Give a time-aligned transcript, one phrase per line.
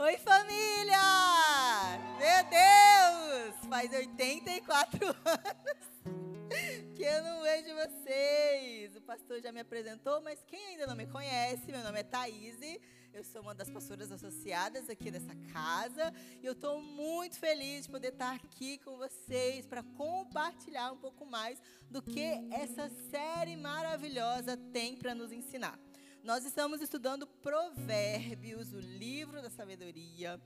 [0.00, 0.96] Oi, família!
[2.18, 3.68] Meu Deus!
[3.68, 8.94] Faz 84 anos que eu não vejo vocês.
[8.94, 12.60] O pastor já me apresentou, mas quem ainda não me conhece, meu nome é Thaís.
[13.12, 17.90] Eu sou uma das pastoras associadas aqui dessa casa e eu estou muito feliz de
[17.90, 21.60] poder estar aqui com vocês para compartilhar um pouco mais
[21.90, 22.22] do que
[22.52, 25.76] essa série maravilhosa tem para nos ensinar.
[26.22, 30.40] Nós estamos estudando Provérbios, o livro da sabedoria.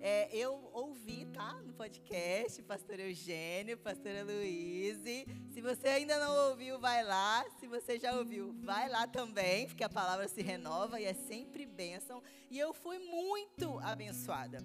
[0.00, 1.54] É, eu ouvi, tá?
[1.62, 5.26] No podcast, pastor Eugênio, pastora Luíse.
[5.52, 7.44] Se você ainda não ouviu, vai lá.
[7.58, 11.66] Se você já ouviu, vai lá também, porque a palavra se renova e é sempre
[11.66, 12.22] bênção.
[12.50, 14.58] E eu fui muito abençoada.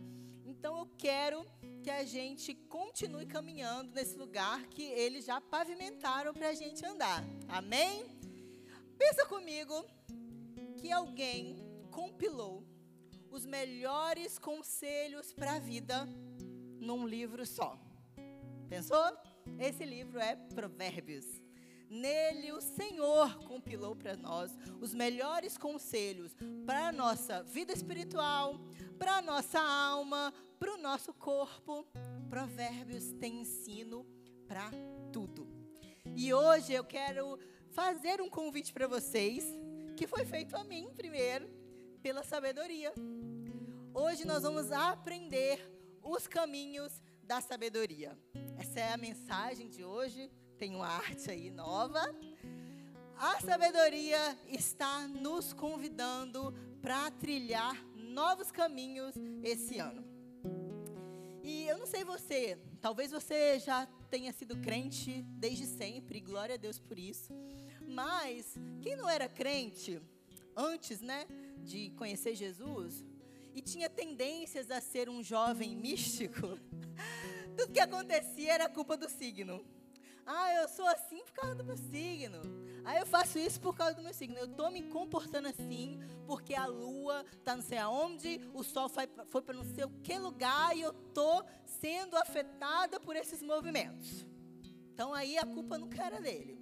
[0.45, 1.45] Então eu quero
[1.81, 7.23] que a gente continue caminhando nesse lugar que eles já pavimentaram para a gente andar.
[7.49, 8.05] Amém?
[8.97, 9.83] Pensa comigo
[10.81, 12.65] que alguém compilou
[13.29, 16.07] os melhores conselhos para a vida
[16.79, 17.79] num livro só.
[18.67, 19.15] Pensou?
[19.59, 21.25] Esse livro é Provérbios.
[21.87, 28.59] Nele, o Senhor compilou para nós os melhores conselhos para a nossa vida espiritual,
[28.97, 31.85] para a nossa alma, para o nosso corpo.
[32.27, 34.03] Provérbios tem ensino
[34.47, 34.71] para
[35.13, 35.47] tudo.
[36.15, 37.37] E hoje eu quero
[37.69, 39.45] fazer um convite para vocês
[40.01, 41.47] que foi feito a mim primeiro,
[42.01, 42.91] pela sabedoria.
[43.93, 45.59] Hoje nós vamos aprender
[46.01, 48.17] os caminhos da sabedoria.
[48.57, 50.31] Essa é a mensagem de hoje.
[50.57, 52.01] Tem uma arte aí nova.
[53.15, 60.03] A sabedoria está nos convidando para trilhar novos caminhos esse ano.
[61.43, 66.57] E eu não sei você, talvez você já tenha sido crente desde sempre, glória a
[66.57, 67.31] Deus por isso.
[67.91, 70.01] Mas quem não era crente
[70.55, 71.25] antes, né,
[71.59, 73.03] de conhecer Jesus
[73.53, 76.57] e tinha tendências a ser um jovem místico,
[77.57, 79.65] tudo que acontecia era culpa do signo.
[80.25, 82.39] Ah, eu sou assim por causa do meu signo.
[82.85, 84.37] Ah, eu faço isso por causa do meu signo.
[84.37, 89.09] Eu estou me comportando assim porque a lua está não sei aonde, o sol foi,
[89.25, 94.25] foi para não sei o que lugar e eu estou sendo afetada por esses movimentos.
[94.93, 96.60] Então aí a culpa nunca era dele.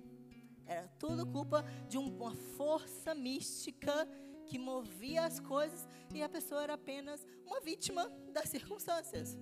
[0.70, 4.08] Era tudo culpa de uma força mística
[4.46, 9.36] que movia as coisas e a pessoa era apenas uma vítima das circunstâncias.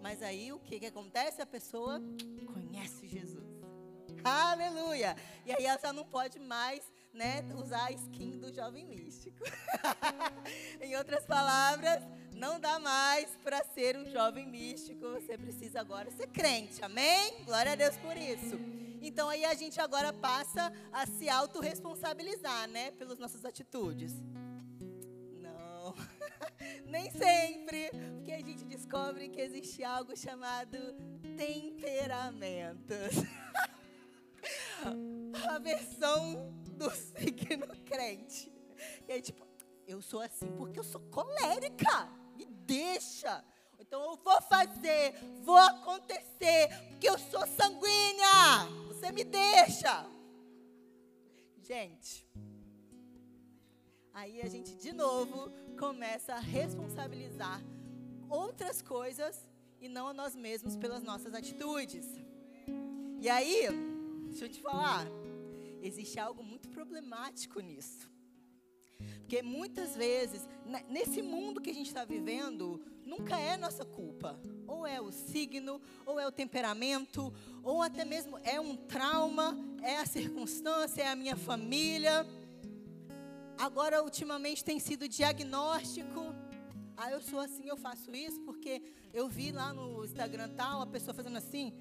[0.00, 1.42] Mas aí o que, que acontece?
[1.42, 2.00] A pessoa
[2.46, 3.44] conhece Jesus.
[4.24, 5.14] Aleluia!
[5.44, 6.82] E aí ela já não pode mais
[7.12, 9.44] né, usar a skin do jovem místico.
[10.80, 15.10] em outras palavras, não dá mais para ser um jovem místico.
[15.10, 16.82] Você precisa agora ser crente.
[16.82, 17.44] Amém?
[17.44, 18.58] Glória a Deus por isso.
[19.06, 24.14] Então aí a gente agora passa a se autorresponsabilizar, né, pelas nossas atitudes.
[25.40, 25.94] Não.
[26.88, 30.78] Nem sempre, porque a gente descobre que existe algo chamado
[31.36, 33.14] temperamentos.
[35.50, 38.50] a versão do signo crente.
[39.06, 39.46] E aí, tipo,
[39.86, 42.08] eu sou assim porque eu sou colérica.
[42.34, 43.44] Me deixa.
[43.78, 48.66] Então eu vou fazer, vou acontecer, porque eu sou sanguínea.
[48.88, 50.06] Você me deixa.
[51.62, 52.26] Gente,
[54.12, 57.60] aí a gente de novo começa a responsabilizar
[58.28, 59.46] outras coisas
[59.80, 62.06] e não a nós mesmos pelas nossas atitudes.
[63.20, 63.68] E aí,
[64.28, 65.06] deixa eu te falar,
[65.82, 68.13] existe algo muito problemático nisso.
[69.20, 70.48] Porque muitas vezes,
[70.88, 74.38] nesse mundo que a gente está vivendo, nunca é nossa culpa.
[74.66, 79.96] Ou é o signo, ou é o temperamento, ou até mesmo é um trauma, é
[79.98, 82.26] a circunstância, é a minha família.
[83.58, 86.34] Agora, ultimamente, tem sido diagnóstico.
[86.96, 90.86] Ah, eu sou assim, eu faço isso, porque eu vi lá no Instagram tal, a
[90.86, 91.72] pessoa fazendo assim,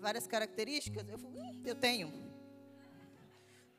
[0.00, 1.08] várias características.
[1.08, 2.12] Eu, hum, eu tenho.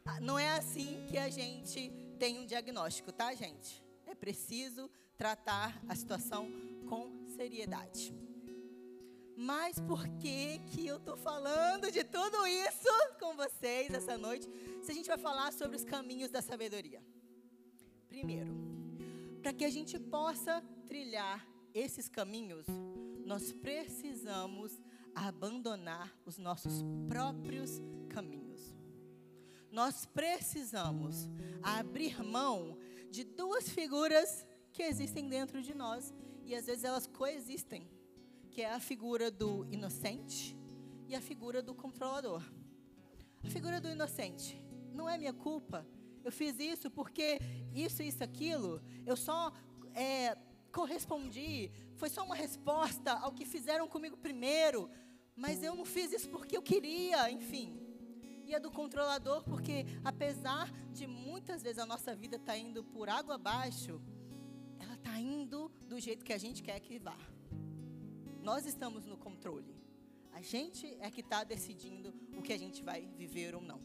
[0.06, 3.83] Ah, não é assim que a gente tem um diagnóstico, tá, gente?
[4.05, 4.87] É preciso
[5.17, 6.47] tratar a situação
[6.87, 8.13] com seriedade.
[9.35, 14.47] Mas por que que eu estou falando de tudo isso com vocês essa noite?
[14.84, 17.01] Se a gente vai falar sobre os caminhos da sabedoria.
[18.07, 18.53] Primeiro,
[19.41, 21.43] para que a gente possa trilhar
[21.73, 22.67] esses caminhos,
[23.25, 24.79] nós precisamos
[25.16, 28.41] abandonar os nossos próprios caminhos.
[29.72, 31.29] Nós precisamos
[31.64, 32.78] abrir mão
[33.09, 36.14] de duas figuras que existem dentro de nós
[36.46, 37.90] e às vezes elas coexistem,
[38.50, 40.58] que é a figura do inocente
[41.08, 42.44] e a figura do controlador.
[43.44, 44.62] A figura do inocente
[44.94, 45.88] não é minha culpa.
[46.23, 47.40] Eu fiz isso porque
[47.73, 48.82] isso, isso, aquilo.
[49.06, 49.53] Eu só
[49.96, 50.38] é,
[50.72, 54.90] correspondi, foi só uma resposta ao que fizeram comigo primeiro,
[55.35, 57.91] mas eu não fiz isso porque eu queria, enfim.
[58.53, 63.07] É do controlador, porque apesar de muitas vezes a nossa vida estar tá indo por
[63.07, 64.01] água abaixo,
[64.77, 67.17] ela está indo do jeito que a gente quer que vá.
[68.41, 69.73] Nós estamos no controle.
[70.33, 73.79] A gente é que está decidindo o que a gente vai viver ou não.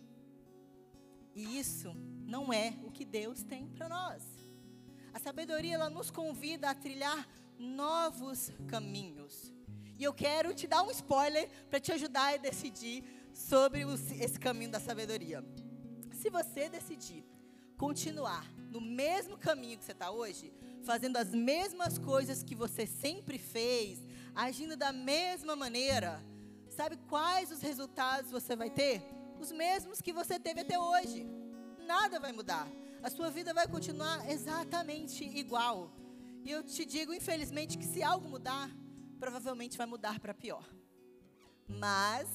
[1.33, 4.25] E isso não é o que Deus tem para nós.
[5.15, 9.55] A sabedoria ela nos convida a trilhar novos caminhos.
[9.99, 13.05] E eu quero te dar um spoiler para te ajudar a decidir
[13.37, 15.45] sobre os, esse caminho da sabedoria.
[16.11, 17.23] Se você decidir
[17.77, 20.53] continuar no mesmo caminho que você está hoje,
[20.83, 24.03] fazendo as mesmas coisas que você sempre fez,
[24.35, 26.23] agindo da mesma maneira,
[26.71, 29.03] sabe quais os resultados você vai ter?
[29.39, 31.27] Os mesmos que você teve até hoje.
[31.87, 32.67] Nada vai mudar.
[33.03, 35.93] A sua vida vai continuar exatamente igual.
[36.43, 38.71] E eu te digo, infelizmente, que se algo mudar,
[39.21, 40.65] provavelmente vai mudar para pior.
[41.69, 42.29] Mas,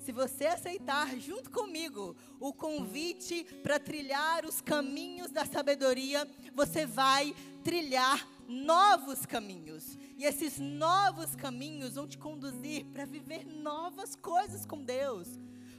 [0.00, 7.34] se você aceitar junto comigo o convite para trilhar os caminhos da sabedoria, você vai
[7.62, 9.98] trilhar novos caminhos.
[10.16, 15.28] E esses novos caminhos vão te conduzir para viver novas coisas com Deus.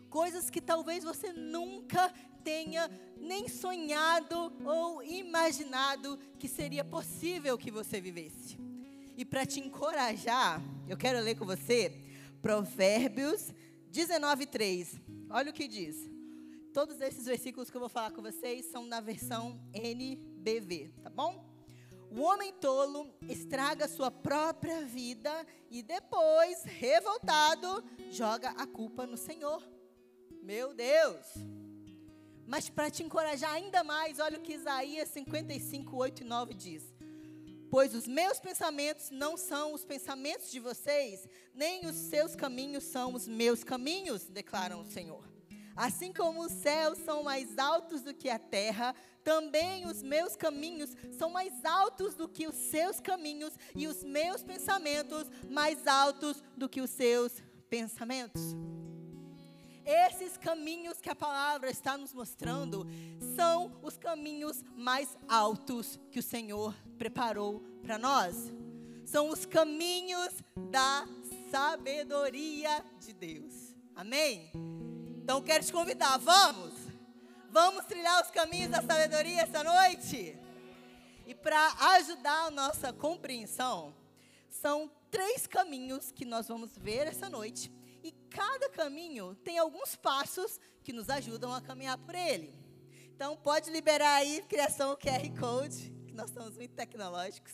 [0.10, 2.14] Coisas que talvez você nunca
[2.44, 8.58] tenha nem sonhado ou imaginado que seria possível que você vivesse.
[9.18, 11.96] E para te encorajar, eu quero ler com você
[12.42, 13.54] Provérbios
[13.92, 15.00] 19:3.
[15.30, 16.10] Olha o que diz.
[16.74, 21.46] Todos esses versículos que eu vou falar com vocês são na versão NBV, tá bom?
[22.10, 29.62] O homem tolo estraga sua própria vida e depois, revoltado, joga a culpa no Senhor.
[30.42, 31.26] Meu Deus!
[32.48, 36.91] Mas para te encorajar ainda mais, olha o que Isaías 55, 8 e 9 diz.
[37.72, 43.14] Pois os meus pensamentos não são os pensamentos de vocês, nem os seus caminhos são
[43.14, 45.24] os meus caminhos, declaram o Senhor.
[45.74, 50.94] Assim como os céus são mais altos do que a terra, também os meus caminhos
[51.18, 56.68] são mais altos do que os seus caminhos, e os meus pensamentos mais altos do
[56.68, 58.54] que os seus pensamentos.
[59.92, 62.88] Esses caminhos que a palavra está nos mostrando
[63.36, 68.54] são os caminhos mais altos que o Senhor preparou para nós.
[69.04, 70.34] São os caminhos
[70.70, 71.06] da
[71.52, 73.76] sabedoria de Deus.
[73.94, 74.50] Amém?
[75.22, 76.74] Então quero te convidar, vamos?
[77.50, 80.40] Vamos trilhar os caminhos da sabedoria essa noite?
[81.28, 83.94] E para ajudar a nossa compreensão,
[84.50, 87.70] são três caminhos que nós vamos ver essa noite
[88.32, 92.56] cada caminho tem alguns passos que nos ajudam a caminhar por ele.
[93.14, 97.54] Então, pode liberar aí, criação QR Code, que nós somos muito tecnológicos.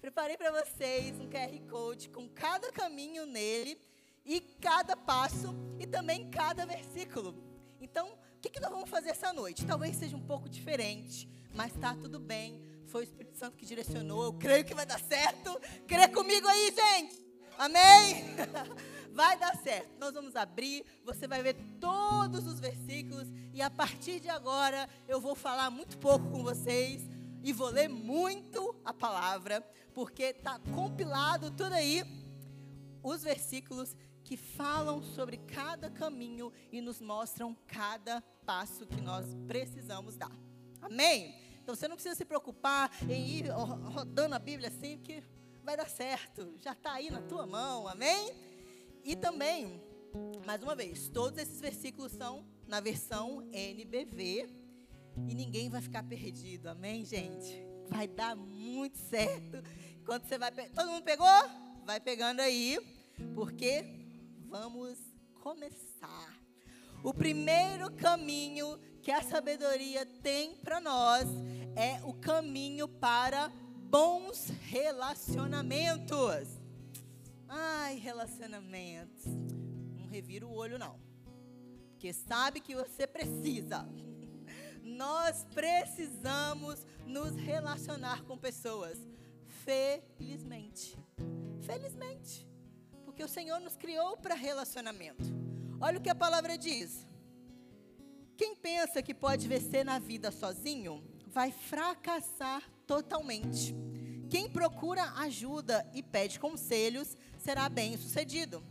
[0.00, 3.78] Preparei para vocês um QR Code com cada caminho nele
[4.24, 7.34] e cada passo e também cada versículo.
[7.80, 9.66] Então, o que, que nós vamos fazer essa noite?
[9.66, 12.60] Talvez seja um pouco diferente, mas está tudo bem.
[12.86, 14.24] Foi o Espírito Santo que direcionou.
[14.24, 15.60] Eu creio que vai dar certo.
[15.86, 17.24] Crê comigo aí, gente.
[17.58, 18.24] Amém?
[19.16, 19.98] vai dar certo.
[19.98, 25.18] Nós vamos abrir, você vai ver todos os versículos e a partir de agora eu
[25.18, 27.02] vou falar muito pouco com vocês
[27.42, 29.62] e vou ler muito a palavra,
[29.94, 32.04] porque está compilado tudo aí
[33.02, 40.14] os versículos que falam sobre cada caminho e nos mostram cada passo que nós precisamos
[40.16, 40.32] dar.
[40.82, 41.34] Amém?
[41.62, 45.22] Então você não precisa se preocupar em ir rodando a Bíblia assim, porque
[45.64, 46.52] vai dar certo.
[46.58, 47.88] Já está aí na tua mão.
[47.88, 48.55] Amém?
[49.06, 49.80] E também,
[50.44, 54.48] mais uma vez, todos esses versículos são na versão NBV
[55.28, 57.64] e ninguém vai ficar perdido, amém, gente?
[57.88, 59.62] Vai dar muito certo.
[60.04, 61.28] Quando você vai, todo mundo pegou?
[61.84, 62.80] Vai pegando aí,
[63.32, 63.84] porque
[64.48, 64.98] vamos
[65.40, 66.36] começar.
[67.04, 71.28] O primeiro caminho que a sabedoria tem para nós
[71.76, 73.52] é o caminho para
[73.88, 76.65] bons relacionamentos.
[77.48, 79.24] Ai, relacionamentos.
[79.96, 80.98] Não revira o olho, não.
[81.90, 83.88] Porque sabe que você precisa.
[84.82, 88.98] Nós precisamos nos relacionar com pessoas.
[89.64, 90.96] Felizmente.
[91.62, 92.46] Felizmente.
[93.04, 95.24] Porque o Senhor nos criou para relacionamento.
[95.80, 97.06] Olha o que a palavra diz.
[98.36, 103.74] Quem pensa que pode vencer na vida sozinho, vai fracassar totalmente.
[104.28, 108.62] Quem procura ajuda e pede conselhos será bem sucedido.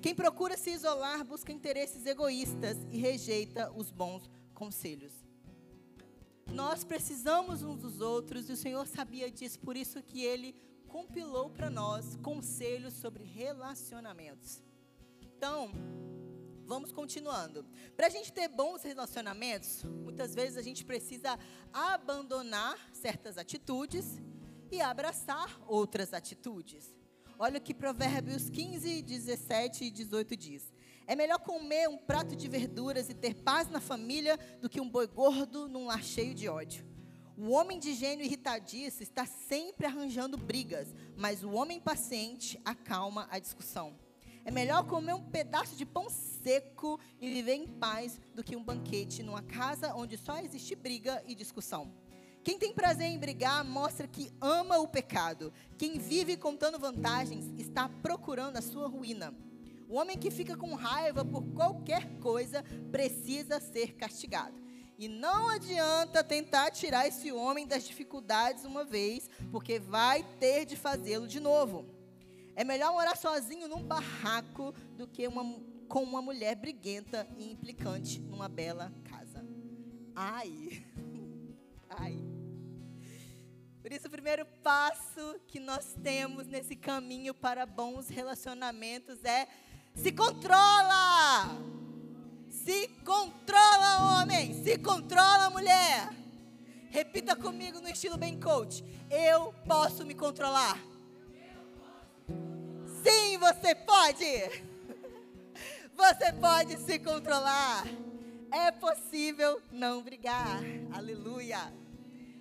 [0.00, 5.12] Quem procura se isolar busca interesses egoístas e rejeita os bons conselhos.
[6.52, 10.54] Nós precisamos uns dos outros e o Senhor sabia disso, por isso que Ele
[10.88, 14.62] compilou para nós conselhos sobre relacionamentos.
[15.22, 15.70] Então,
[16.64, 17.64] vamos continuando.
[17.96, 21.38] Para a gente ter bons relacionamentos, muitas vezes a gente precisa
[21.72, 24.20] abandonar certas atitudes
[24.70, 26.94] e abraçar outras atitudes.
[27.38, 30.72] Olha o que Provérbios 15, 17 e 18 diz.
[31.06, 34.88] É melhor comer um prato de verduras e ter paz na família do que um
[34.88, 36.86] boi gordo num lar cheio de ódio.
[37.36, 43.38] O homem de gênio irritadiço está sempre arranjando brigas, mas o homem paciente acalma a
[43.38, 43.98] discussão.
[44.44, 48.62] É melhor comer um pedaço de pão seco e viver em paz do que um
[48.62, 51.92] banquete numa casa onde só existe briga e discussão.
[52.42, 55.52] Quem tem prazer em brigar mostra que ama o pecado.
[55.76, 59.34] Quem vive contando vantagens está procurando a sua ruína.
[59.88, 64.54] O homem que fica com raiva por qualquer coisa precisa ser castigado.
[64.96, 70.76] E não adianta tentar tirar esse homem das dificuldades uma vez, porque vai ter de
[70.76, 71.86] fazê-lo de novo.
[72.54, 75.42] É melhor morar sozinho num barraco do que uma,
[75.88, 79.44] com uma mulher briguenta e implicante numa bela casa.
[80.14, 80.84] Ai.
[81.88, 82.29] Ai.
[83.90, 89.48] Por isso, o primeiro passo que nós temos nesse caminho para bons relacionamentos é
[89.96, 91.58] se controla.
[92.48, 94.62] Se controla, homem.
[94.62, 96.08] Se controla, mulher.
[96.88, 98.84] Repita comigo no estilo bem coach.
[99.10, 100.78] Eu posso me controlar.
[103.02, 104.70] Sim, você pode.
[105.96, 107.84] Você pode se controlar.
[108.52, 110.60] É possível não brigar.
[110.92, 111.79] Aleluia.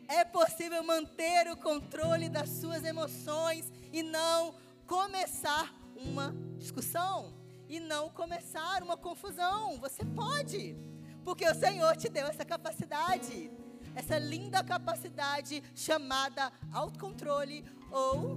[0.10, 4.56] É possível manter o controle das suas emoções e não
[4.88, 7.32] começar uma discussão
[7.68, 9.80] e não começar uma confusão.
[9.80, 10.76] Você pode,
[11.24, 13.52] porque o Senhor te deu essa capacidade,
[13.94, 18.36] essa linda capacidade chamada autocontrole ou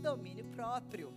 [0.00, 1.12] domínio próprio.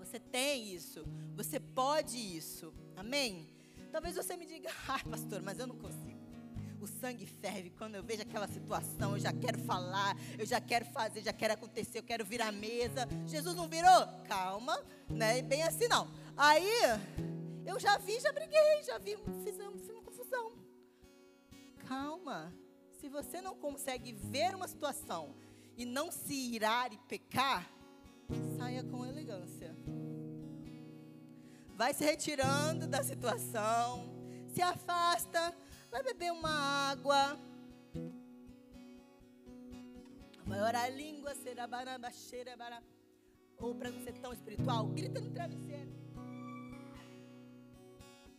[0.00, 2.74] Você tem isso, você pode isso.
[2.96, 3.48] Amém?
[3.92, 6.15] Talvez você me diga, ah, pastor, mas eu não consigo
[6.86, 7.70] o sangue ferve.
[7.70, 11.54] Quando eu vejo aquela situação, eu já quero falar, eu já quero fazer, já quero
[11.54, 13.06] acontecer, eu quero virar a mesa.
[13.26, 14.06] Jesus não virou?
[14.26, 16.08] Calma, não é bem assim não.
[16.36, 16.70] Aí,
[17.66, 20.52] eu já vi, já briguei, já vi, fizemos, fiz uma confusão.
[21.86, 22.52] Calma.
[23.00, 25.34] Se você não consegue ver uma situação
[25.76, 27.68] e não se irar e pecar,
[28.56, 29.76] saia com elegância.
[31.74, 34.16] Vai se retirando da situação,
[34.48, 35.54] se afasta,
[35.96, 36.50] Vai beber uma
[36.90, 37.38] água.
[40.44, 41.66] Vai orar a língua, cheira
[42.54, 42.82] bará.
[43.56, 45.90] Ou para não ser tão espiritual, grita no travesseiro.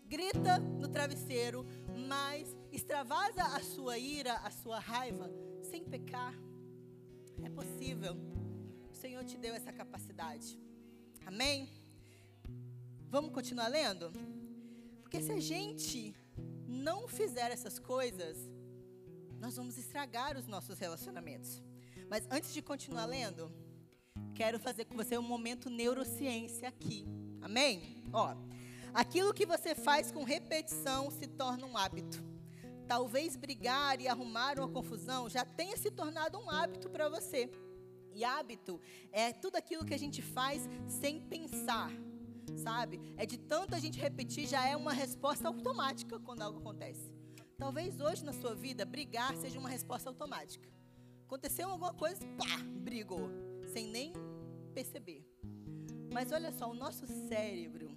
[0.06, 1.66] Grita no travesseiro,
[2.08, 5.28] mas extravasa a sua ira, a sua raiva,
[5.64, 6.36] sem pecar.
[7.44, 8.16] É possível.
[8.92, 10.60] O Senhor te deu essa capacidade.
[11.26, 11.74] Amém?
[13.10, 14.12] Vamos continuar lendo?
[15.02, 16.16] Porque se a gente
[16.68, 18.38] não fizer essas coisas,
[19.40, 21.64] nós vamos estragar os nossos relacionamentos.
[22.10, 23.52] Mas antes de continuar lendo,
[24.36, 27.06] quero fazer com você um momento neurociência aqui.
[27.42, 28.04] Amém?
[28.12, 28.36] Ó,
[28.94, 32.24] aquilo que você faz com repetição se torna um hábito.
[32.88, 37.50] Talvez brigar e arrumar uma confusão já tenha se tornado um hábito para você.
[38.14, 38.82] E hábito
[39.12, 41.92] é tudo aquilo que a gente faz sem pensar
[42.58, 43.00] sabe?
[43.18, 47.12] É de tanto a gente repetir, já é uma resposta automática quando algo acontece.
[47.58, 50.70] Talvez hoje na sua vida, brigar seja uma resposta automática.
[51.26, 53.30] Aconteceu alguma coisa, pá, brigou,
[53.74, 54.14] sem nem
[54.74, 55.26] perceber.
[56.14, 57.90] Mas olha só, o nosso cérebro,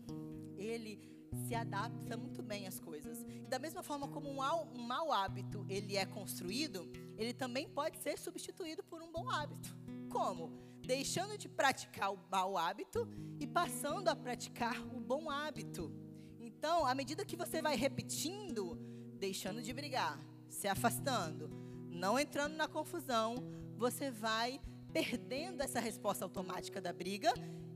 [0.57, 0.99] ele
[1.47, 3.25] se adapta muito bem às coisas.
[3.49, 4.41] Da mesma forma como um,
[4.75, 9.77] um mau hábito ele é construído, ele também pode ser substituído por um bom hábito.
[10.09, 10.70] Como?
[10.91, 15.95] Deixando de praticar o mau hábito e passando a praticar o bom hábito.
[16.41, 18.77] Então, à medida que você vai repetindo,
[19.17, 20.19] deixando de brigar,
[20.49, 21.49] se afastando,
[21.89, 23.37] não entrando na confusão,
[23.77, 24.61] você vai
[24.93, 27.33] perdendo essa resposta automática da briga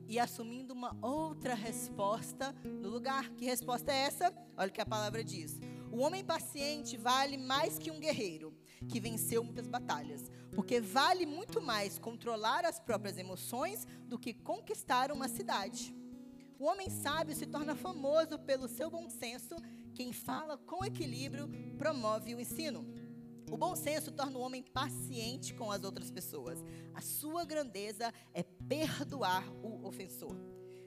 [0.08, 3.30] e assumindo uma outra resposta no lugar.
[3.36, 4.34] Que resposta é essa?
[4.56, 5.60] Olha o que a palavra diz.
[5.92, 8.52] O homem paciente vale mais que um guerreiro
[8.88, 15.10] que venceu muitas batalhas, porque vale muito mais controlar as próprias emoções do que conquistar
[15.10, 15.94] uma cidade.
[16.58, 19.56] O homem sábio se torna famoso pelo seu bom senso,
[19.94, 22.86] quem fala com equilíbrio promove o ensino.
[23.50, 26.64] O bom senso torna o homem paciente com as outras pessoas.
[26.94, 30.36] A sua grandeza é perdoar o ofensor.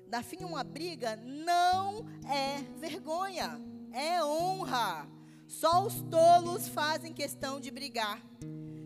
[0.07, 3.61] Dar fim a uma briga não é vergonha,
[3.91, 5.16] é honra.
[5.47, 8.21] Só os tolos fazem questão de brigar.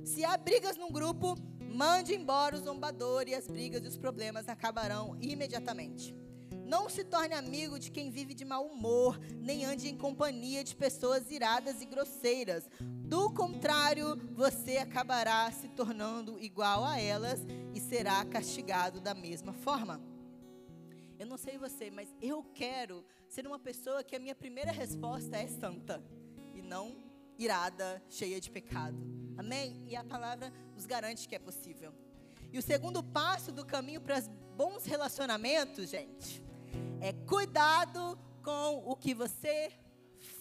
[0.03, 1.37] Se há brigas num grupo,
[1.73, 6.13] Mande embora o zombador e as brigas e os problemas acabarão imediatamente.
[6.65, 10.75] Não se torne amigo de quem vive de mau humor, nem ande em companhia de
[10.75, 12.69] pessoas iradas e grosseiras.
[12.81, 17.39] Do contrário, você acabará se tornando igual a elas
[17.73, 20.01] e será castigado da mesma forma.
[21.17, 25.37] Eu não sei você, mas eu quero ser uma pessoa que a minha primeira resposta
[25.37, 26.03] é santa
[26.71, 26.95] não
[27.37, 28.97] irada, cheia de pecado.
[29.37, 29.83] Amém?
[29.89, 31.93] E a palavra nos garante que é possível.
[32.49, 34.21] E o segundo passo do caminho para
[34.55, 36.41] bons relacionamentos, gente,
[37.01, 39.69] é cuidado com o que você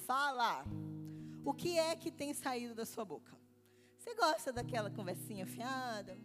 [0.06, 0.64] fala.
[1.44, 3.36] O que é que tem saído da sua boca?
[3.98, 6.16] Você gosta daquela conversinha fiada?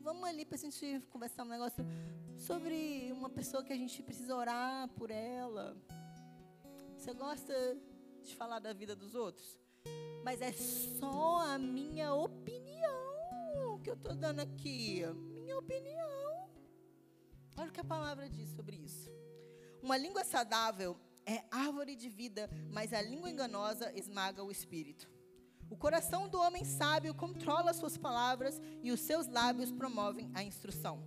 [0.00, 1.84] Vamos ali para a gente conversar um negócio
[2.36, 5.76] sobre uma pessoa que a gente precisa orar por ela.
[6.96, 7.54] Você gosta
[8.22, 9.58] de falar da vida dos outros?
[10.24, 15.02] Mas é só a minha opinião que eu estou dando aqui.
[15.42, 16.48] Minha opinião.
[17.56, 19.10] Olha o que a palavra diz sobre isso.
[19.82, 25.10] Uma língua saudável é árvore de vida, mas a língua enganosa esmaga o espírito.
[25.68, 31.02] O coração do homem sábio controla suas palavras e os seus lábios promovem a instrução.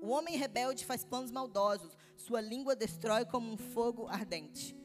[0.00, 4.76] O homem rebelde faz planos maldosos, sua língua destrói como um fogo ardente.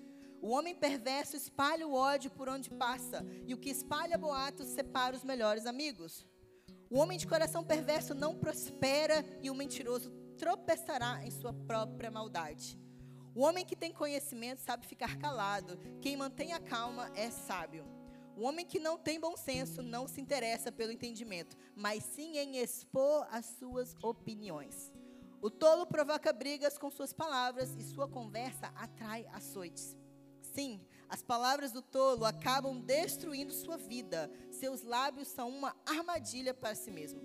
[0.42, 5.16] O homem perverso espalha o ódio por onde passa, e o que espalha boatos separa
[5.16, 6.26] os melhores amigos.
[6.90, 12.80] O homem de coração perverso não prospera, e o mentiroso tropeçará em sua própria maldade.
[13.36, 15.78] O homem que tem conhecimento sabe ficar calado.
[16.02, 17.86] Quem mantém a calma é sábio.
[18.36, 22.58] O homem que não tem bom senso não se interessa pelo entendimento, mas sim em
[22.58, 24.92] expor as suas opiniões.
[25.42, 29.96] O tolo provoca brigas com suas palavras e sua conversa atrai açoites.
[30.58, 34.32] Sim, as palavras do tolo acabam destruindo sua vida.
[34.50, 37.22] Seus lábios são uma armadilha para si mesmo.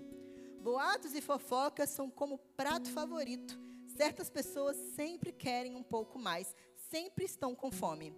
[0.61, 3.59] Boatos e fofocas são como prato favorito
[3.95, 6.55] Certas pessoas sempre querem um pouco mais,
[6.89, 8.15] sempre estão com fome.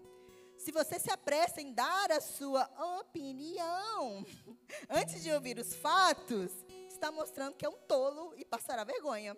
[0.58, 2.64] Se você se apressa em dar a sua
[3.00, 4.26] opinião
[4.90, 6.52] antes de ouvir os fatos,
[6.88, 9.36] está mostrando que é um tolo e passará vergonha.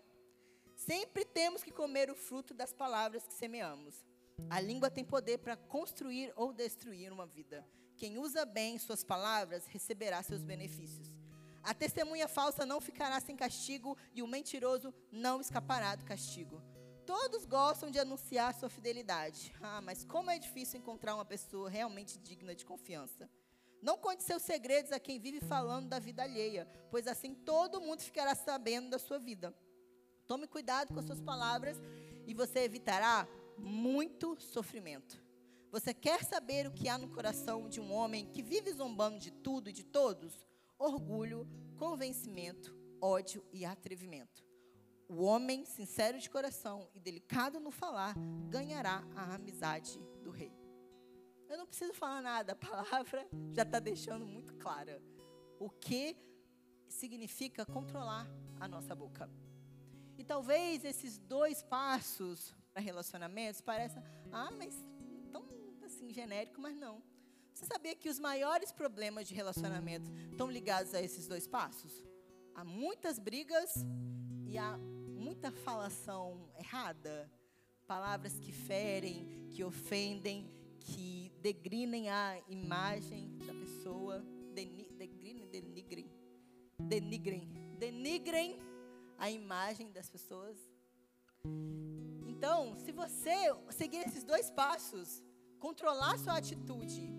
[0.75, 4.05] Sempre temos que comer o fruto das palavras que semeamos.
[4.49, 7.67] A língua tem poder para construir ou destruir uma vida.
[7.95, 11.11] Quem usa bem suas palavras receberá seus benefícios.
[11.63, 16.61] A testemunha falsa não ficará sem castigo e o mentiroso não escapará do castigo.
[17.05, 19.53] Todos gostam de anunciar sua fidelidade.
[19.61, 23.29] Ah, mas como é difícil encontrar uma pessoa realmente digna de confiança.
[23.81, 28.01] Não conte seus segredos a quem vive falando da vida alheia, pois assim todo mundo
[28.01, 29.53] ficará sabendo da sua vida.
[30.25, 31.77] Tome cuidado com as suas palavras
[32.25, 35.21] e você evitará muito sofrimento.
[35.71, 39.31] Você quer saber o que há no coração de um homem que vive zombando de
[39.31, 40.47] tudo e de todos?
[40.79, 44.45] orgulho, convencimento, ódio e atrevimento.
[45.09, 48.15] O homem sincero de coração e delicado no falar
[48.49, 50.51] ganhará a amizade do rei.
[51.49, 55.01] Eu não preciso falar nada, a palavra já está deixando muito clara
[55.59, 56.15] o que
[56.89, 58.27] significa controlar
[58.59, 59.29] a nossa boca.
[60.17, 64.85] E talvez esses dois passos para relacionamentos pareçam, ah, mas
[65.31, 65.43] tão
[65.83, 67.01] assim genérico, mas não.
[67.51, 71.91] Você sabia que os maiores problemas de relacionamento estão ligados a esses dois passos?
[72.53, 73.73] Há muitas brigas
[74.45, 77.31] e há muita falação errada,
[77.87, 80.47] palavras que ferem, que ofendem,
[80.79, 86.11] que degrinem a imagem da pessoa, denigrem, denigrem,
[86.79, 87.47] denigrem,
[87.79, 88.59] denigrem
[89.17, 90.55] a imagem das pessoas.
[92.37, 93.35] Então, se você
[93.71, 95.23] seguir esses dois passos,
[95.57, 97.11] controlar sua atitude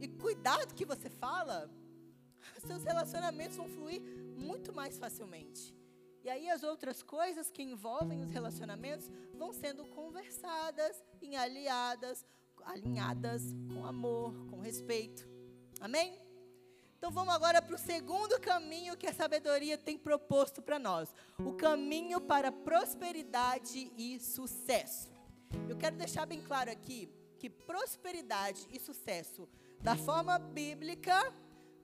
[0.00, 1.70] e cuidado que você fala,
[2.66, 4.02] seus relacionamentos vão fluir
[4.36, 5.72] muito mais facilmente.
[6.24, 12.26] E aí as outras coisas que envolvem os relacionamentos vão sendo conversadas em aliadas,
[12.64, 15.24] alinhadas com amor, com respeito.
[15.80, 16.20] Amém?
[17.04, 21.52] Então vamos agora para o segundo caminho que a sabedoria tem proposto para nós: o
[21.52, 25.12] caminho para prosperidade e sucesso.
[25.68, 29.46] Eu quero deixar bem claro aqui que prosperidade e sucesso
[29.82, 31.30] da forma bíblica,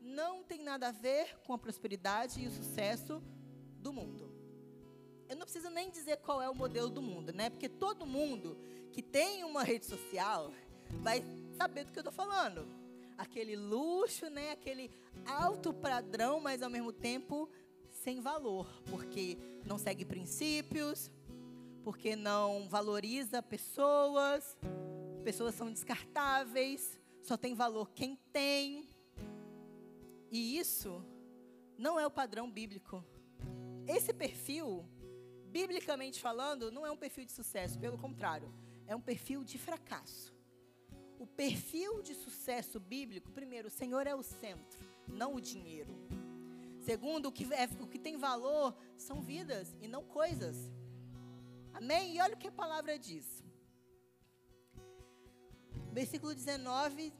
[0.01, 3.23] não tem nada a ver com a prosperidade e o sucesso
[3.77, 4.33] do mundo.
[5.29, 7.51] Eu não preciso nem dizer qual é o modelo do mundo, né?
[7.51, 8.57] Porque todo mundo
[8.91, 10.51] que tem uma rede social
[11.03, 11.23] vai
[11.59, 12.80] saber do que eu estou falando.
[13.21, 14.51] Aquele luxo, né?
[14.51, 14.91] Aquele
[15.27, 17.51] alto padrão, mas ao mesmo tempo
[17.91, 21.11] sem valor, porque não segue princípios,
[21.85, 24.57] porque não valoriza pessoas,
[25.23, 28.89] pessoas são descartáveis, só tem valor quem tem.
[30.33, 31.05] E isso
[31.77, 33.05] não é o padrão bíblico.
[33.87, 34.89] esse perfil,
[35.49, 38.51] biblicamente falando, não é um perfil de sucesso, pelo contrário,
[38.87, 40.40] é um perfil de fracasso.
[41.21, 45.95] O perfil de sucesso bíblico, primeiro, o Senhor é o centro, não o dinheiro.
[46.79, 50.57] Segundo, o que, é, o que tem valor são vidas e não coisas.
[51.75, 52.17] Amém?
[52.17, 53.45] E olha o que a palavra diz.
[55.93, 57.13] Versículo 19,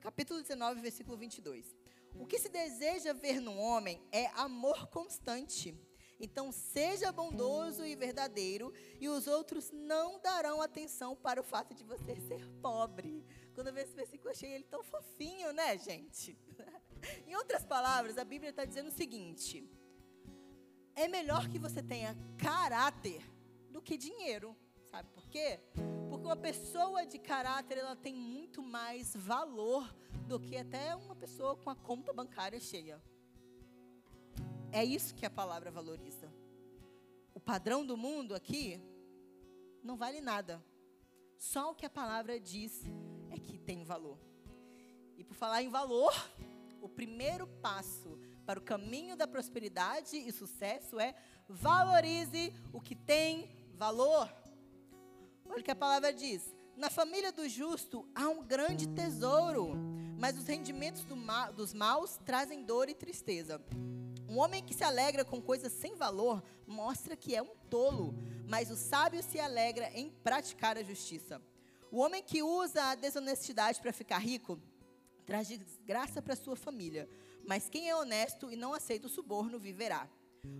[0.00, 1.76] capítulo 19, versículo 22.
[2.14, 5.78] O que se deseja ver no homem é amor constante.
[6.18, 11.84] Então, seja bondoso e verdadeiro, e os outros não darão atenção para o fato de
[11.84, 13.24] você ser pobre.
[13.54, 16.38] Quando eu vi esse versículo, eu achei ele tão fofinho, né, gente?
[17.26, 19.68] em outras palavras, a Bíblia está dizendo o seguinte:
[20.94, 23.22] é melhor que você tenha caráter
[23.70, 24.56] do que dinheiro.
[24.90, 25.60] Sabe por quê?
[26.08, 29.94] Porque uma pessoa de caráter, ela tem muito mais valor
[30.26, 33.02] do que até uma pessoa com a conta bancária cheia.
[34.72, 36.32] É isso que a palavra valoriza.
[37.34, 38.80] O padrão do mundo aqui
[39.82, 40.64] não vale nada.
[41.38, 42.82] Só o que a palavra diz
[43.30, 44.18] é que tem valor.
[45.16, 46.12] E por falar em valor,
[46.80, 51.14] o primeiro passo para o caminho da prosperidade e sucesso é
[51.48, 54.32] valorize o que tem valor.
[55.48, 56.54] Olha o que a palavra diz.
[56.76, 59.74] Na família do justo há um grande tesouro,
[60.18, 63.60] mas os rendimentos do ma dos maus trazem dor e tristeza.
[64.28, 68.14] Um homem que se alegra com coisas sem valor mostra que é um tolo,
[68.46, 71.40] mas o sábio se alegra em praticar a justiça.
[71.92, 74.60] O homem que usa a desonestidade para ficar rico
[75.24, 77.08] traz desgraça para sua família,
[77.46, 80.08] mas quem é honesto e não aceita o suborno viverá.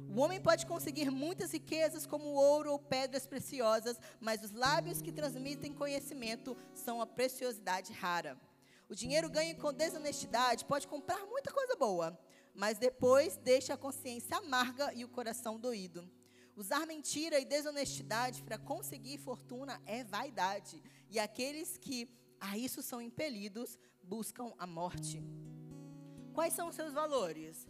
[0.09, 5.13] O homem pode conseguir muitas riquezas, como ouro ou pedras preciosas, mas os lábios que
[5.13, 8.41] transmitem conhecimento são a preciosidade rara.
[8.89, 12.19] O dinheiro ganho com desonestidade pode comprar muita coisa boa,
[12.57, 16.11] mas depois deixa a consciência amarga e o coração doído.
[16.57, 22.09] Usar mentira e desonestidade para conseguir fortuna é vaidade, e aqueles que
[22.41, 25.23] a isso são impelidos buscam a morte.
[26.33, 27.69] Quais são os seus valores?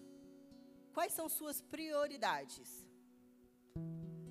[0.92, 2.86] Quais são suas prioridades?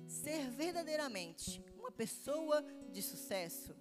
[0.06, 3.76] Ser verdadeiramente uma pessoa de sucesso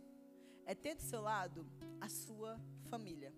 [0.65, 1.65] é ter do seu lado
[2.01, 2.59] a sua
[2.89, 3.33] família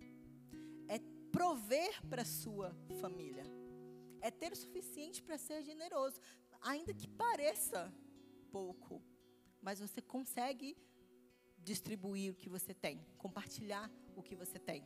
[1.37, 3.43] prover para sua família.
[4.21, 6.19] É ter o suficiente para ser generoso,
[6.59, 7.93] ainda que pareça
[8.51, 9.03] pouco,
[9.61, 10.75] mas você consegue
[11.59, 14.83] distribuir o que você tem, compartilhar o que você tem.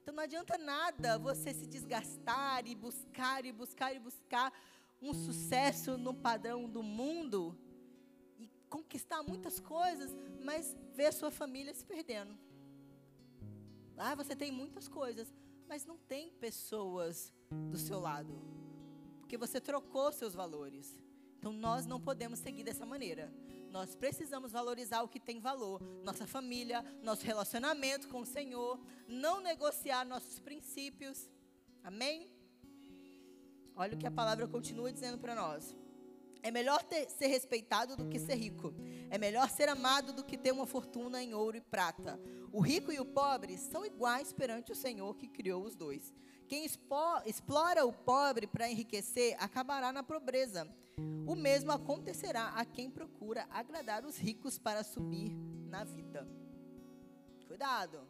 [0.00, 4.52] Então não adianta nada você se desgastar e buscar e buscar e buscar
[5.00, 7.56] um sucesso no padrão do mundo
[8.36, 12.36] e conquistar muitas coisas, mas ver a sua família se perdendo.
[13.96, 15.32] Ah, você tem muitas coisas,
[15.72, 17.32] mas não tem pessoas
[17.70, 18.38] do seu lado.
[19.20, 21.00] Porque você trocou seus valores.
[21.38, 23.32] Então nós não podemos seguir dessa maneira.
[23.70, 29.40] Nós precisamos valorizar o que tem valor, nossa família, nosso relacionamento com o Senhor, não
[29.40, 31.30] negociar nossos princípios.
[31.82, 32.30] Amém?
[33.74, 35.74] Olha o que a palavra continua dizendo para nós.
[36.42, 38.74] É melhor ter, ser respeitado do que ser rico.
[39.08, 42.18] É melhor ser amado do que ter uma fortuna em ouro e prata.
[42.52, 46.12] O rico e o pobre são iguais perante o Senhor que criou os dois.
[46.48, 50.68] Quem explora o pobre para enriquecer acabará na pobreza.
[51.26, 55.32] O mesmo acontecerá a quem procura agradar os ricos para subir
[55.68, 56.28] na vida.
[57.46, 58.00] Cuidado.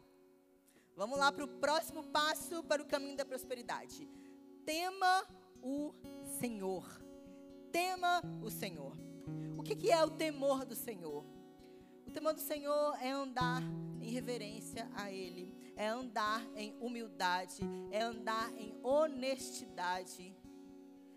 [0.95, 4.09] Vamos lá para o próximo passo para o caminho da prosperidade.
[4.65, 5.25] Tema
[5.61, 5.93] o
[6.39, 7.02] Senhor
[7.73, 8.95] tema o Senhor.
[9.57, 11.25] O que, que é o temor do Senhor?
[12.05, 13.63] O temor do Senhor é andar
[13.99, 20.37] em reverência a Ele, é andar em humildade, é andar em honestidade,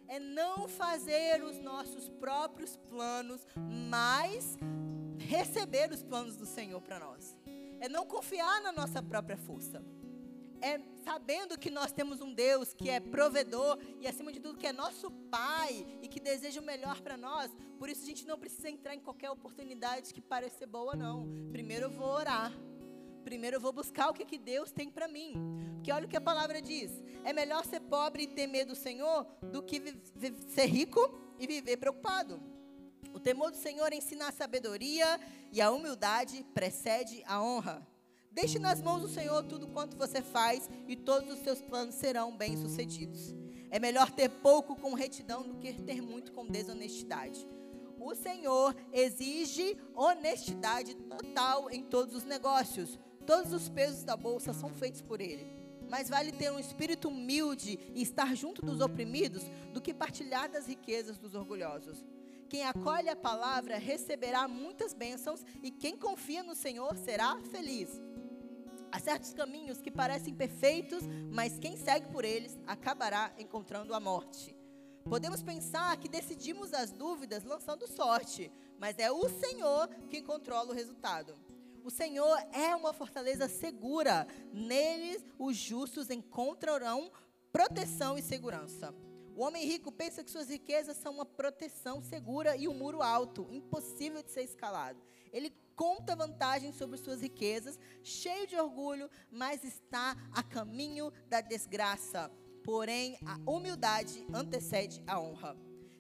[0.09, 3.47] é não fazer os nossos próprios planos,
[3.91, 4.57] mas
[5.19, 7.37] receber os planos do Senhor para nós.
[7.81, 9.85] É não confiar na nossa própria força
[10.61, 14.67] é sabendo que nós temos um Deus que é provedor e, acima de tudo, que
[14.67, 17.49] é nosso Pai e que deseja o melhor para nós.
[17.79, 21.29] Por isso, a gente não precisa entrar em qualquer oportunidade que pareça boa, não.
[21.53, 22.53] Primeiro eu vou orar.
[23.23, 25.35] Primeiro eu vou buscar o que, que Deus tem para mim.
[25.75, 26.91] Porque olha o que a palavra diz:
[27.25, 29.81] é melhor ser pobre e temer do Senhor do que
[30.49, 31.01] ser rico
[31.39, 32.43] e viver preocupado.
[33.15, 35.21] O temor do Senhor ensina a sabedoria
[35.53, 37.87] e a humildade precede a honra.
[38.37, 42.37] Deixe nas mãos do Senhor tudo quanto você faz e todos os seus planos serão
[42.37, 43.35] bem-sucedidos.
[43.71, 47.49] É melhor ter pouco com retidão do que ter muito com desonestidade.
[47.99, 52.99] O Senhor exige honestidade total em todos os negócios.
[53.25, 55.51] Todos os pesos da bolsa são feitos por Ele.
[55.89, 60.67] Mais vale ter um espírito humilde e estar junto dos oprimidos do que partilhar das
[60.67, 62.05] riquezas dos orgulhosos.
[62.51, 67.99] Quem acolhe a palavra receberá muitas bênçãos e quem confia no Senhor será feliz.
[68.97, 74.57] Há certos caminhos que parecem perfeitos, mas quem segue por eles acabará encontrando a morte.
[75.05, 80.75] Podemos pensar que decidimos as dúvidas lançando sorte, mas é o Senhor quem controla o
[80.75, 81.37] resultado.
[81.85, 84.27] O Senhor é uma fortaleza segura.
[84.51, 87.13] Neles os justos encontrarão
[87.53, 88.95] proteção e segurança.
[89.37, 93.47] O homem rico pensa que suas riquezas são uma proteção segura e um muro alto,
[93.51, 94.99] impossível de ser escalado.
[95.31, 102.31] Ele conta vantagens sobre suas riquezas, cheio de orgulho, mas está a caminho da desgraça.
[102.65, 105.57] Porém, a humildade antecede a honra.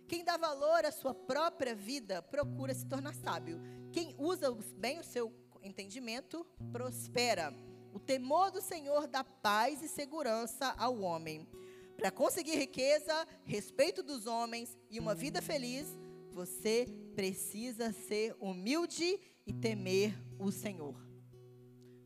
[0.08, 3.60] Quem dá valor à sua própria vida procura se tornar sábio.
[3.92, 7.52] Quem usa bem o seu entendimento, prospera.
[7.92, 11.48] O temor do Senhor dá paz e segurança ao homem.
[11.96, 15.86] Para conseguir riqueza, respeito dos homens e uma vida feliz,
[16.30, 20.94] você precisa ser humilde e temer o Senhor.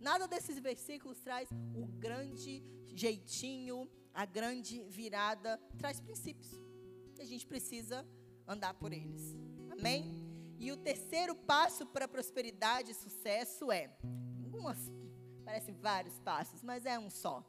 [0.00, 2.62] Nada desses versículos traz o grande
[2.94, 6.50] jeitinho, a grande virada, traz princípios.
[7.16, 8.06] E a gente precisa
[8.46, 9.36] andar por eles.
[9.70, 10.30] Amém?
[10.58, 13.94] E o terceiro passo para prosperidade e sucesso é,
[14.44, 14.78] algumas,
[15.44, 17.44] parece vários passos, mas é um só.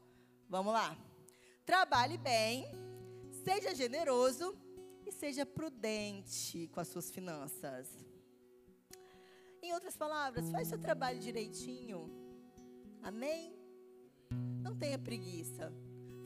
[0.47, 0.97] Vamos lá.
[1.65, 2.65] Trabalhe bem,
[3.43, 4.57] seja generoso
[5.05, 7.87] e seja prudente com as suas finanças.
[9.71, 12.11] Em outras palavras, faz seu trabalho direitinho.
[13.01, 13.55] Amém?
[14.61, 15.71] Não tenha preguiça.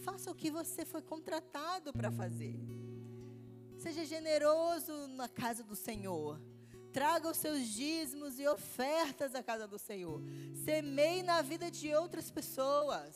[0.03, 2.57] Faça o que você foi contratado para fazer.
[3.77, 6.41] Seja generoso na casa do Senhor.
[6.91, 10.19] Traga os seus dízimos e ofertas à casa do Senhor.
[10.63, 13.13] Semeie na vida de outras pessoas.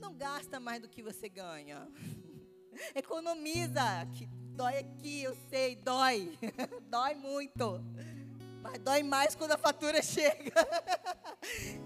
[0.00, 1.88] Não gasta mais do que você ganha.
[2.96, 4.04] Economiza.
[4.12, 4.26] Que
[4.56, 6.36] dói aqui, eu sei, dói.
[6.90, 7.80] dói muito.
[8.66, 10.52] Mas dói mais quando a fatura chega.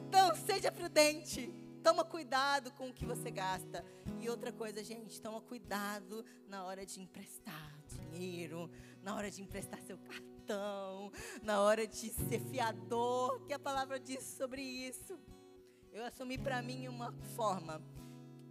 [0.06, 1.52] então, seja prudente.
[1.82, 3.84] Toma cuidado com o que você gasta.
[4.18, 8.70] E outra coisa, gente, toma cuidado na hora de emprestar dinheiro,
[9.02, 11.10] na hora de emprestar seu cartão,
[11.42, 15.18] na hora de ser fiador, que a palavra diz sobre isso.
[15.92, 17.82] Eu assumi para mim uma forma.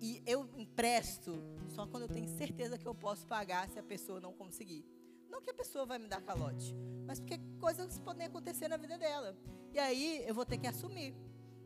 [0.01, 4.19] E eu empresto só quando eu tenho certeza que eu posso pagar se a pessoa
[4.19, 4.85] não conseguir.
[5.29, 6.73] Não que a pessoa vai me dar calote,
[7.05, 9.37] mas porque coisas podem acontecer na vida dela.
[9.73, 11.13] E aí eu vou ter que assumir.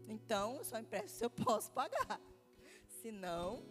[0.08, 2.20] Então, eu só empresto se eu posso pagar.
[3.02, 3.64] Se não.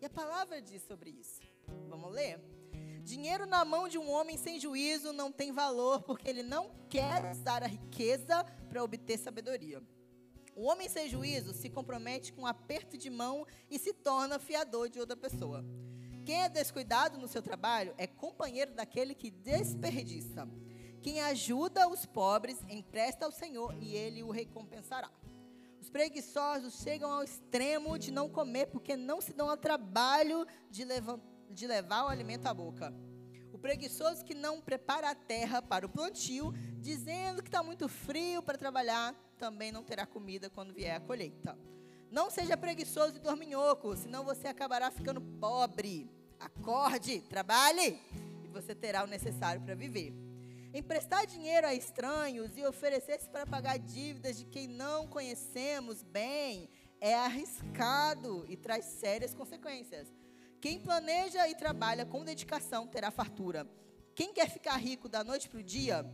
[0.00, 1.40] E a palavra diz sobre isso.
[1.88, 2.40] Vamos ler?
[3.02, 7.30] Dinheiro na mão de um homem sem juízo não tem valor, porque ele não quer
[7.30, 9.82] usar a riqueza para obter sabedoria.
[10.54, 14.88] O homem sem juízo se compromete com um aperto de mão e se torna fiador
[14.88, 15.64] de outra pessoa.
[16.24, 20.46] Quem é descuidado no seu trabalho é companheiro daquele que desperdiça.
[21.02, 25.10] Quem ajuda os pobres empresta ao Senhor e ele o recompensará.
[25.80, 30.84] Os preguiçosos chegam ao extremo de não comer porque não se dão ao trabalho de,
[31.50, 32.94] de levar o alimento à boca.
[33.52, 38.40] O preguiçoso que não prepara a terra para o plantio, dizendo que está muito frio
[38.40, 41.58] para trabalhar, também não terá comida quando vier a colheita.
[42.12, 46.08] Não seja preguiçoso e dorminhoco, senão você acabará ficando pobre.
[46.38, 48.00] Acorde, trabalhe,
[48.44, 50.31] e você terá o necessário para viver.
[50.74, 57.14] Emprestar dinheiro a estranhos e oferecer-se para pagar dívidas de quem não conhecemos bem é
[57.14, 60.08] arriscado e traz sérias consequências.
[60.62, 63.68] Quem planeja e trabalha com dedicação terá fartura.
[64.14, 66.06] Quem quer ficar rico da noite para o dia,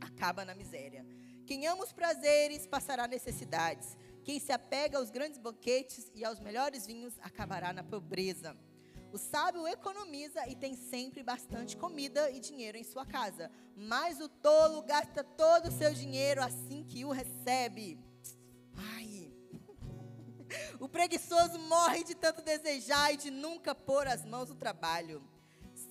[0.00, 1.04] acaba na miséria.
[1.44, 3.96] Quem ama os prazeres passará necessidades.
[4.22, 8.56] Quem se apega aos grandes banquetes e aos melhores vinhos acabará na pobreza.
[9.12, 13.50] O sábio economiza e tem sempre bastante comida e dinheiro em sua casa.
[13.74, 17.98] Mas o tolo gasta todo o seu dinheiro assim que o recebe.
[18.76, 19.32] Ai.
[20.80, 25.22] O preguiçoso morre de tanto desejar e de nunca pôr as mãos no trabalho.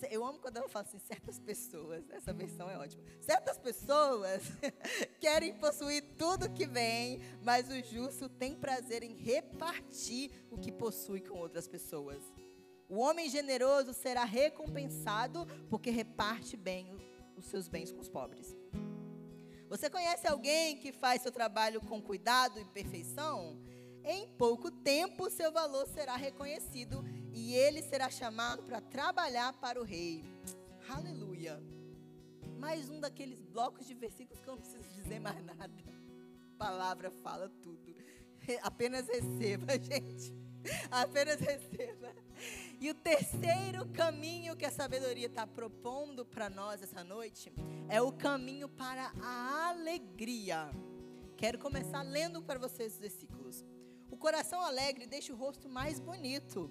[0.09, 3.03] Eu amo quando eu falo assim, certas pessoas, essa versão é ótima.
[3.21, 4.41] Certas pessoas
[5.19, 11.21] querem possuir tudo que vem, mas o justo tem prazer em repartir o que possui
[11.21, 12.21] com outras pessoas.
[12.89, 16.87] O homem generoso será recompensado porque reparte bem
[17.35, 18.55] os seus bens com os pobres.
[19.67, 23.61] Você conhece alguém que faz seu trabalho com cuidado e perfeição?
[24.05, 29.83] Em pouco tempo, seu valor será reconhecido e ele será chamado para trabalhar para o
[29.83, 30.23] rei.
[30.87, 31.61] Aleluia.
[32.57, 35.69] Mais um daqueles blocos de versículos que eu não preciso dizer mais nada.
[36.53, 37.93] A palavra fala tudo.
[38.63, 40.33] Apenas receba, gente.
[40.91, 42.13] Apenas receba.
[42.79, 47.51] E o terceiro caminho que a sabedoria está propondo para nós essa noite
[47.89, 50.69] é o caminho para a alegria.
[51.35, 53.65] Quero começar lendo para vocês os versículos.
[54.09, 56.69] O coração alegre deixa o rosto mais bonito.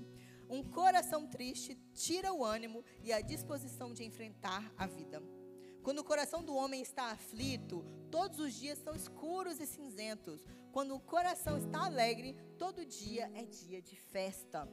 [0.48, 5.20] Um coração triste tira o ânimo e a disposição de enfrentar a vida.
[5.86, 10.44] Quando o coração do homem está aflito, todos os dias são escuros e cinzentos.
[10.72, 14.68] Quando o coração está alegre, todo dia é dia de festa.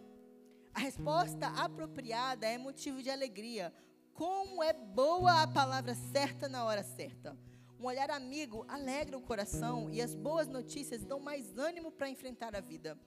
[0.74, 3.72] A resposta apropriada é motivo de alegria.
[4.12, 7.38] Como é boa a palavra certa na hora certa.
[7.80, 12.56] Um olhar amigo alegra o coração e as boas notícias dão mais ânimo para enfrentar
[12.56, 13.00] a vida.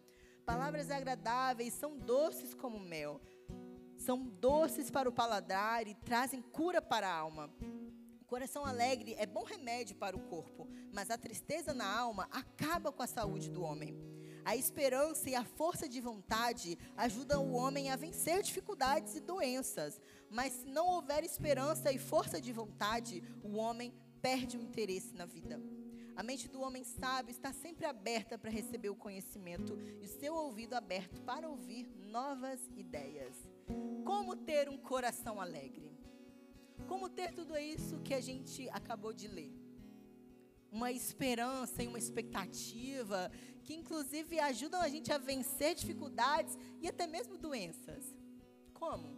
[0.44, 3.20] Palavras agradáveis são doces como mel.
[3.96, 7.52] São doces para o paladar e trazem cura para a alma.
[8.26, 13.00] Coração alegre é bom remédio para o corpo, mas a tristeza na alma acaba com
[13.00, 13.96] a saúde do homem.
[14.44, 20.00] A esperança e a força de vontade ajudam o homem a vencer dificuldades e doenças.
[20.28, 25.24] Mas se não houver esperança e força de vontade, o homem perde o interesse na
[25.24, 25.60] vida.
[26.16, 30.34] A mente do homem sábio está sempre aberta para receber o conhecimento e o seu
[30.34, 33.36] ouvido aberto para ouvir novas ideias.
[34.04, 35.95] Como ter um coração alegre?
[36.86, 39.52] Como ter tudo isso que a gente acabou de ler?
[40.70, 43.30] Uma esperança e uma expectativa
[43.62, 48.14] que inclusive ajudam a gente a vencer dificuldades e até mesmo doenças.
[48.72, 49.16] Como?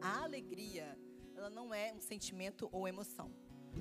[0.00, 0.98] A alegria,
[1.34, 3.30] ela não é um sentimento ou emoção.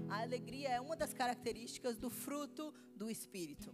[0.09, 3.73] A alegria é uma das características do fruto do espírito.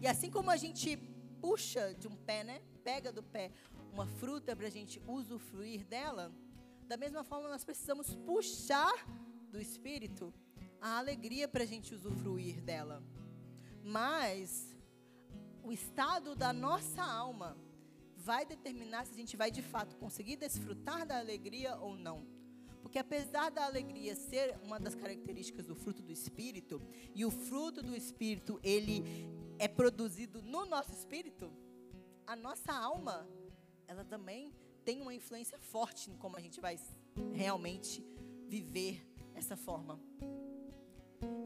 [0.00, 0.96] E assim como a gente
[1.40, 2.60] puxa de um pé, né?
[2.84, 3.50] Pega do pé
[3.92, 6.32] uma fruta para a gente usufruir dela,
[6.92, 8.92] da mesma forma nós precisamos puxar
[9.50, 10.30] do espírito
[10.78, 13.02] a alegria para a gente usufruir dela.
[13.82, 14.76] Mas
[15.62, 17.56] o estado da nossa alma
[18.14, 22.26] vai determinar se a gente vai de fato conseguir desfrutar da alegria ou não.
[22.82, 26.78] Porque apesar da alegria ser uma das características do fruto do espírito,
[27.14, 29.02] e o fruto do espírito ele
[29.58, 31.50] é produzido no nosso espírito,
[32.26, 33.26] a nossa alma,
[33.88, 34.52] ela também
[34.84, 36.78] tem uma influência forte em como a gente vai
[37.32, 38.04] realmente
[38.48, 39.98] viver essa forma.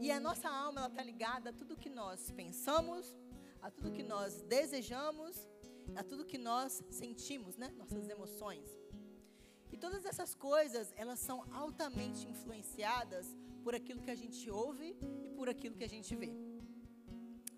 [0.01, 3.15] E a nossa alma ela está ligada a tudo que nós pensamos,
[3.61, 5.47] a tudo que nós desejamos,
[5.95, 7.69] a tudo que nós sentimos, né?
[7.77, 8.67] Nossas emoções.
[9.71, 15.29] E todas essas coisas, elas são altamente influenciadas por aquilo que a gente ouve e
[15.29, 16.33] por aquilo que a gente vê.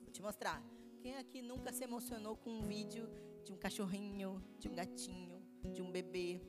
[0.02, 0.62] Vou te mostrar.
[1.02, 3.10] Quem aqui nunca se emocionou com um vídeo
[3.44, 5.39] de um cachorrinho, de um gatinho,
[5.74, 6.42] de um bebê?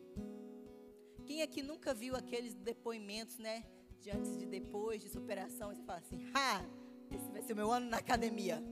[1.24, 3.64] Quem aqui nunca viu aqueles depoimentos, né?
[4.00, 6.64] De antes e de depois, de superação, e você fala assim: "Ha,
[7.14, 8.62] esse vai ser o meu ano na academia".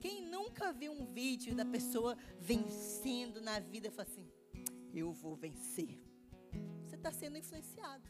[0.00, 4.28] Quem nunca viu um vídeo da pessoa vencendo na vida e fala assim:
[4.92, 5.98] eu vou vencer?
[6.84, 8.04] Você está sendo influenciado.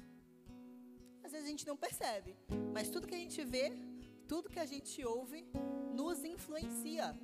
[1.23, 2.37] Às vezes a gente não percebe,
[2.73, 3.73] mas tudo que a gente vê,
[4.29, 5.47] tudo que a gente ouve,
[5.95, 7.19] nos influencia.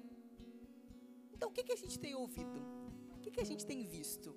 [1.32, 2.79] Então, o que, que a gente tem ouvido?
[3.20, 4.34] O que, que a gente tem visto?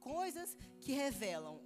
[0.00, 1.60] Coisas que revelam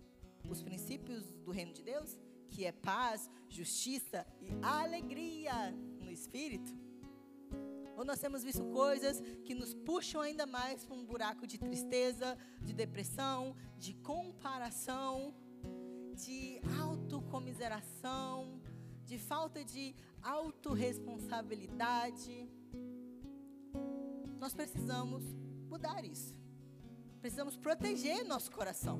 [0.48, 2.18] os princípios do reino de Deus,
[2.50, 6.78] que é paz, justiça e alegria no espírito
[8.00, 12.34] ou nós temos visto coisas que nos puxam ainda mais para um buraco de tristeza,
[12.62, 15.34] de depressão, de comparação,
[16.14, 18.58] de autocomiseração,
[19.04, 22.48] de falta de autorresponsabilidade.
[24.38, 25.22] Nós precisamos
[25.70, 26.34] mudar isso.
[27.20, 28.98] Precisamos proteger nosso coração,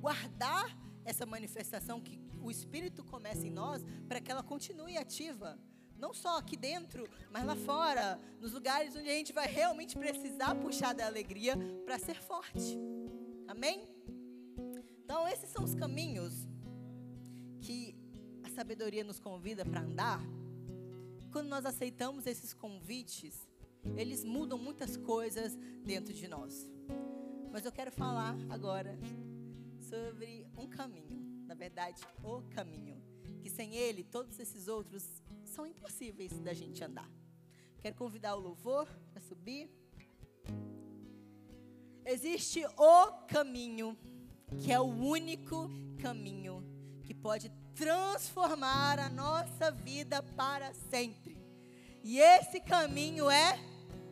[0.00, 0.66] guardar
[1.04, 5.58] essa manifestação que o Espírito começa em nós para que ela continue ativa
[6.00, 10.54] não só aqui dentro, mas lá fora, nos lugares onde a gente vai realmente precisar
[10.54, 11.54] puxar da alegria
[11.84, 12.78] para ser forte.
[13.46, 13.86] Amém?
[15.04, 16.48] Então, esses são os caminhos
[17.60, 17.94] que
[18.42, 20.20] a sabedoria nos convida para andar.
[21.30, 23.46] Quando nós aceitamos esses convites,
[23.96, 26.70] eles mudam muitas coisas dentro de nós.
[27.52, 28.98] Mas eu quero falar agora
[29.80, 33.02] sobre um caminho, na verdade, o caminho,
[33.40, 37.10] que sem ele todos esses outros são impossíveis da gente andar.
[37.80, 39.70] Quero convidar o louvor para subir.
[42.04, 43.96] Existe o caminho,
[44.58, 45.68] que é o único
[45.98, 46.64] caminho
[47.02, 51.38] que pode transformar a nossa vida para sempre.
[52.02, 53.58] E esse caminho é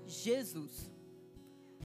[0.08, 0.88] Jesus.